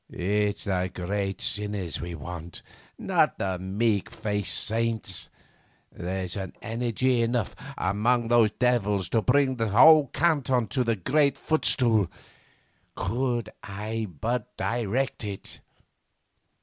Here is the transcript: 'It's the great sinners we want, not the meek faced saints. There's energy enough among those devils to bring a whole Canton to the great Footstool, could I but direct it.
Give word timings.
'It's 0.09 0.63
the 0.63 0.89
great 0.91 1.39
sinners 1.39 2.01
we 2.01 2.15
want, 2.15 2.63
not 2.97 3.37
the 3.37 3.59
meek 3.59 4.09
faced 4.09 4.57
saints. 4.63 5.29
There's 5.91 6.35
energy 6.63 7.21
enough 7.21 7.55
among 7.77 8.27
those 8.29 8.49
devils 8.49 9.09
to 9.09 9.21
bring 9.21 9.61
a 9.61 9.67
whole 9.67 10.07
Canton 10.07 10.65
to 10.69 10.83
the 10.83 10.95
great 10.95 11.37
Footstool, 11.37 12.09
could 12.95 13.51
I 13.61 14.07
but 14.19 14.57
direct 14.57 15.23
it. 15.23 15.59